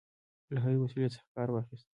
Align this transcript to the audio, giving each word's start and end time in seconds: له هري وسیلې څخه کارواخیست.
له 0.53 0.59
هري 0.63 0.77
وسیلې 0.83 1.09
څخه 1.15 1.27
کارواخیست. 1.35 1.87